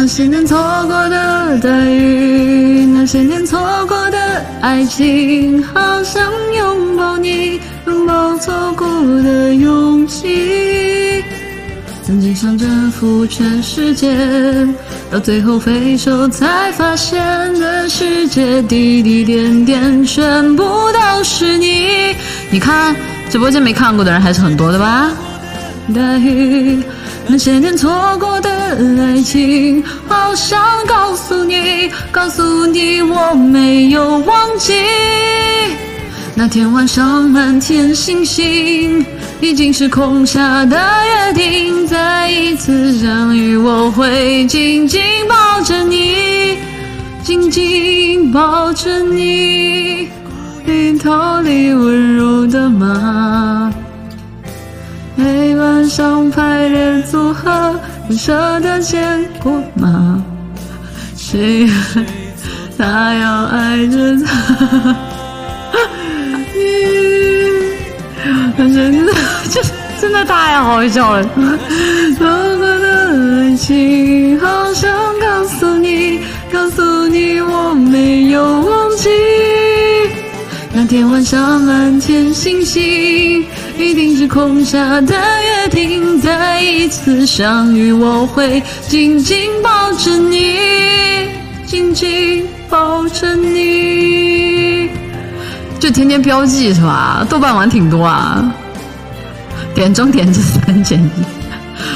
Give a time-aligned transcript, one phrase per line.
[0.00, 0.56] 那些年错
[0.86, 4.18] 过的大雨，那些年错过的
[4.60, 6.22] 爱情，好想
[6.56, 8.86] 拥抱你，拥抱错过
[9.24, 11.24] 的勇气。
[12.04, 14.16] 曾经想征服全世界，
[15.10, 17.20] 到最后回首才发现，
[17.58, 22.14] 这世界滴滴点点，全部都是你。
[22.52, 22.94] 你看，
[23.28, 25.10] 直播间没看过的人还是很多的吧？
[25.92, 26.84] 待遇，
[27.30, 34.72] 那些年错过的爱情，好想告诉你，告诉你我没有忘记。
[36.34, 39.04] 那天晚上满天星星。
[39.40, 46.56] 已经是空下的约定，再一次相遇，我会紧紧抱着你，
[47.22, 50.08] 紧紧抱着你。
[50.64, 52.47] 泥头里温柔
[58.06, 60.24] 不舍得见过吗？
[61.16, 61.68] 谁
[62.78, 64.96] 他要爱着他？
[68.56, 69.12] 真的，
[69.50, 69.60] 这
[70.00, 71.24] 真的太好笑了。
[72.16, 76.20] 错过的爱情，好想告诉你，
[76.52, 79.08] 告诉你我没有忘记。
[80.72, 83.44] 那天晚上满天星星，
[83.78, 86.20] 一定是空下的约定。
[86.20, 90.58] 再一次相遇，我会紧紧抱着你，
[91.64, 94.90] 紧紧抱着你。
[95.78, 97.24] 就天天标记是吧？
[97.30, 98.52] 豆瓣玩挺多啊。
[99.74, 101.10] 点中点这三减一。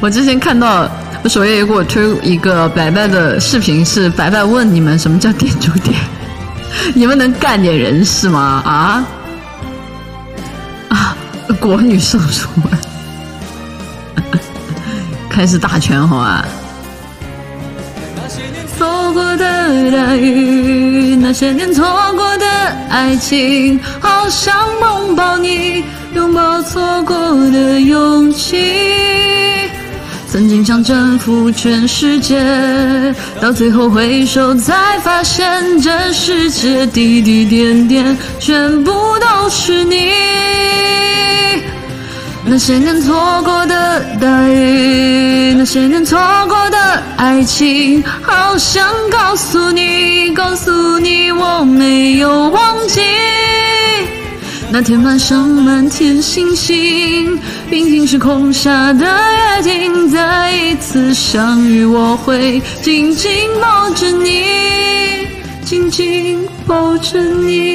[0.00, 0.88] 我之前看到
[1.24, 5.98] 我首页给我推一个白白的视频，是白白问你们什么叫点中点？
[6.94, 8.62] 你们能干点人事吗？
[8.64, 9.04] 啊！
[11.64, 12.46] 国女胜出，
[15.30, 16.44] 开始打拳好吧？
[18.76, 21.82] 错过的大雨，那些年错
[22.14, 22.46] 过的
[22.90, 25.82] 爱情，好想拥抱你，
[26.14, 27.16] 拥抱错过
[27.50, 29.70] 的勇气。
[30.28, 32.44] 曾经想征服全世界，
[33.40, 40.10] 到最后回首才发现，这世界滴滴点点，全部都是你。
[42.46, 53.00] 那些年错过的大雨，那些年错过的爱情，好想告诉你，告诉你我没有忘记。
[54.70, 57.38] 那天晚上满天星星，
[57.70, 64.44] 平行时空下的约定，再一次相遇，我会紧紧抱着你，
[65.64, 67.73] 紧紧抱着你。